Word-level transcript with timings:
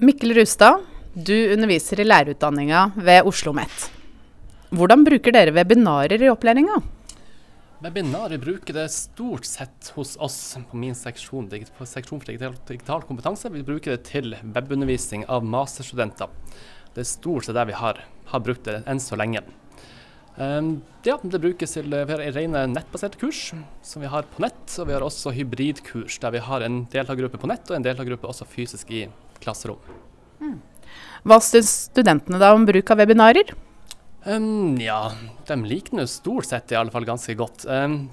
Mikkel 0.00 0.34
Rustad, 0.34 0.84
du 1.14 1.52
underviser 1.52 1.98
i 1.98 2.04
lærerutdanninga 2.04 2.84
ved 2.94 3.26
Oslo 3.26 3.50
OsloMet. 3.50 3.88
Hvordan 4.70 5.02
bruker 5.02 5.34
dere 5.34 5.50
webinarer 5.56 6.22
i 6.22 6.28
opplæringa? 6.30 6.76
Webinarer 7.82 8.38
bruker 8.38 8.78
det 8.78 8.84
stort 8.94 9.48
sett 9.50 9.90
hos 9.96 10.14
oss 10.22 10.38
på 10.70 10.78
min 10.78 10.94
seksjon, 10.94 11.50
på 11.50 11.88
seksjon 11.90 12.22
for 12.22 12.30
digital, 12.30 12.54
digital, 12.70 13.02
kompetanse. 13.10 13.50
Vi 13.50 13.64
bruker 13.66 13.96
det 13.96 14.06
til 14.06 14.38
webundervisning 14.44 15.26
av 15.26 15.42
masterstudenter. 15.42 16.30
Det 16.94 17.02
er 17.02 17.14
stort 17.16 17.48
sett 17.48 17.58
der 17.58 17.66
vi 17.66 17.80
har, 17.82 18.04
har 18.30 18.46
brukt 18.46 18.70
det 18.70 18.84
enn 18.86 19.02
så 19.02 19.18
lenge. 19.18 19.42
Um, 20.38 20.76
ja, 21.02 21.16
det 21.18 21.42
brukes 21.42 21.74
til 21.74 21.90
rene 21.90 22.68
nettbaserte 22.70 23.18
kurs 23.18 23.48
som 23.82 24.04
vi 24.04 24.14
har 24.14 24.30
på 24.30 24.46
nett. 24.46 24.62
Og 24.78 24.86
vi 24.86 24.94
har 24.94 25.02
også 25.02 25.34
hybridkurs 25.34 26.22
der 26.22 26.38
vi 26.38 26.46
har 26.46 26.62
en 26.62 26.84
deltakergruppe 26.86 27.42
på 27.42 27.50
nett 27.50 27.66
og 27.66 27.80
en 27.80 27.90
deltakergruppe 27.90 28.30
også 28.30 28.46
fysisk 28.46 28.94
i 28.94 29.08
klasserom. 29.42 29.80
Mm. 30.42 30.58
Hva 31.28 31.40
syns 31.44 31.72
studentene 31.88 32.40
da 32.40 32.52
om 32.54 32.66
bruk 32.68 32.92
av 32.94 33.00
webinarer? 33.02 33.54
Um, 34.28 34.76
ja, 34.82 35.12
de 35.48 35.56
liker 35.64 36.00
det 36.00 36.08
stort 36.12 36.48
sett 36.50 36.72
i 36.72 36.78
alle 36.78 36.92
fall 36.94 37.06
ganske 37.08 37.34
godt. 37.38 37.64
Um, 37.70 38.10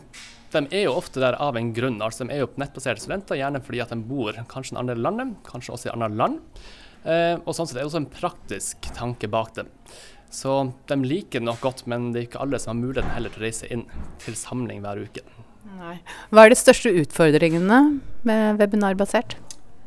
de 0.56 0.64
er 0.72 0.86
jo 0.86 0.96
ofte 0.96 1.20
der 1.20 1.38
av 1.42 1.58
en 1.60 1.74
grunn. 1.76 2.00
altså 2.02 2.24
De 2.24 2.34
er 2.34 2.44
jo 2.46 2.52
nettbaserte 2.62 3.04
studenter, 3.04 3.40
gjerne 3.40 3.62
fordi 3.64 3.82
at 3.84 3.92
de 3.92 4.00
bor 4.08 4.38
kanskje 4.52 4.74
i 4.74 4.78
et 4.78 4.82
annet 4.84 5.02
land, 5.02 5.38
kanskje 5.48 5.76
også 5.76 5.90
i 5.90 5.96
andre 5.96 6.12
land. 6.16 6.66
Uh, 7.06 7.38
og 7.44 7.54
sånn 7.54 7.68
sett 7.70 7.78
er 7.78 7.84
det 7.84 7.90
også 7.90 8.04
en 8.04 8.14
praktisk 8.14 8.88
tanke 8.98 9.30
bak 9.30 9.54
det. 9.60 9.68
Så 10.34 10.58
de 10.90 10.98
liker 11.06 11.40
det 11.42 11.48
nok 11.48 11.62
godt, 11.64 11.86
men 11.90 12.10
det 12.12 12.22
er 12.22 12.30
ikke 12.30 12.44
alle 12.44 12.60
som 12.60 12.74
har 12.74 12.82
muligheten 12.82 13.14
heller 13.14 13.32
til 13.32 13.44
å 13.44 13.46
reise 13.46 13.70
inn 13.72 13.86
til 14.24 14.36
samling 14.40 14.82
hver 14.84 15.04
uke. 15.06 15.24
Nei. 15.76 15.98
Hva 16.32 16.46
er 16.46 16.54
de 16.54 16.60
største 16.60 16.92
utfordringene 17.04 17.80
med 18.28 18.60
webinarbasert? 18.62 19.38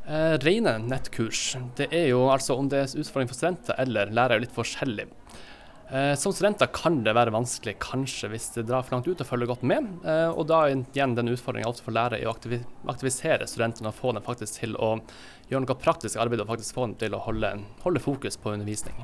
Eh, 0.08 0.38
rene 0.40 0.78
nettkurs, 0.80 1.56
det 1.76 1.90
er 1.92 2.06
jo 2.14 2.22
altså 2.32 2.54
om 2.56 2.68
det 2.72 2.78
er 2.80 2.92
utfordring 2.96 3.28
for 3.28 3.36
studenter 3.36 3.76
eller 3.82 4.08
lærere, 4.08 4.40
litt 4.40 4.54
forskjellig. 4.56 5.04
Eh, 5.92 6.14
som 6.20 6.32
studenter 6.32 6.70
kan 6.72 7.02
det 7.04 7.12
være 7.16 7.34
vanskelig, 7.34 7.74
kanskje 7.84 8.30
hvis 8.32 8.46
det 8.54 8.64
drar 8.70 8.86
for 8.86 8.96
langt 8.96 9.10
ut 9.10 9.20
og 9.20 9.28
følger 9.28 9.50
godt 9.50 9.66
med. 9.68 9.90
Eh, 10.08 10.30
og 10.32 10.46
da 10.48 10.62
igjen 10.72 11.12
den 11.16 11.28
utfordringa 11.34 11.68
ofte 11.68 11.84
for 11.84 11.96
lærere 11.96 12.22
er 12.22 12.30
å 12.30 12.32
aktivi 12.32 12.62
aktivisere 12.88 13.48
studentene 13.48 13.92
og 13.92 13.98
få 13.98 14.14
dem 14.16 14.24
faktisk 14.24 14.62
til 14.62 14.78
å 14.80 14.94
gjøre 15.50 15.66
noe 15.66 15.76
praktisk 15.80 16.16
arbeid 16.24 16.40
og 16.44 16.48
faktisk 16.54 16.76
få 16.76 16.88
dem 16.88 16.96
til 17.04 17.16
å 17.16 17.20
holde, 17.28 17.52
holde 17.84 18.04
fokus 18.04 18.40
på 18.40 18.56
undervisning. 18.56 18.96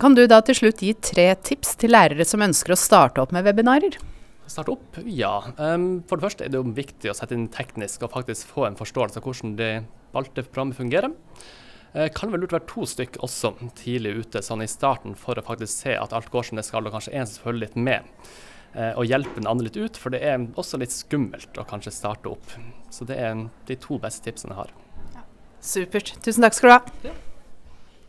Kan 0.00 0.14
du 0.14 0.28
da 0.30 0.38
til 0.46 0.56
slutt 0.56 0.86
gi 0.86 0.94
tre 0.94 1.32
tips 1.42 1.74
til 1.82 1.90
lærere 1.94 2.24
som 2.26 2.46
ønsker 2.46 2.74
å 2.74 2.78
starte 2.78 3.22
opp 3.22 3.34
med 3.34 3.50
webinarer? 3.50 3.98
Starte 4.50 4.74
opp? 4.74 4.98
Ja. 5.06 5.36
Um, 5.58 6.02
for 6.08 6.18
det 6.18 6.26
første 6.26 6.46
er 6.46 6.50
det 6.50 6.58
jo 6.58 6.74
viktig 6.74 7.12
å 7.12 7.14
sette 7.14 7.36
inn 7.36 7.48
teknisk 7.54 8.02
og 8.02 8.14
faktisk 8.16 8.50
få 8.50 8.66
en 8.66 8.78
forståelse 8.78 9.20
av 9.20 9.26
hvordan 9.26 9.56
det 9.60 9.72
valgte 10.14 10.42
programmet 10.48 10.78
fungerer. 10.78 11.14
Uh, 11.94 12.08
kan 12.14 12.32
vel 12.32 12.42
lurt 12.42 12.56
være 12.56 12.66
to 12.70 12.86
stykk 12.86 13.20
også 13.22 13.52
tidlig 13.78 14.16
ute 14.24 14.42
sånn 14.42 14.64
i 14.64 14.70
starten 14.70 15.14
for 15.18 15.38
å 15.38 15.46
faktisk 15.46 15.86
se 15.86 15.94
at 15.98 16.14
alt 16.16 16.32
går 16.34 16.50
som 16.50 16.58
det 16.58 16.66
skal, 16.66 16.86
og 16.86 16.96
kanskje 16.96 17.14
en 17.14 17.30
som 17.30 17.46
følger 17.46 17.68
litt 17.68 17.78
med. 17.78 18.10
Uh, 18.74 18.92
og 18.98 19.06
hjelpe 19.06 19.38
den 19.38 19.50
andre 19.50 19.68
litt 19.68 19.78
ut, 19.78 19.98
for 19.98 20.14
det 20.14 20.22
er 20.26 20.42
også 20.58 20.82
litt 20.82 20.94
skummelt 20.94 21.58
å 21.58 21.66
kanskje 21.70 21.94
starte 21.94 22.34
opp. 22.34 22.54
Så 22.90 23.06
det 23.06 23.22
er 23.22 23.46
de 23.70 23.78
to 23.78 24.02
beste 24.02 24.26
tipsene 24.26 24.56
jeg 24.56 24.64
har. 24.64 24.76
Supert. 25.60 26.14
Tusen 26.24 26.46
takk 26.46 26.56
skal 26.56 26.70
du 26.70 26.78
ha. 26.78 27.10
Ja. 27.10 27.18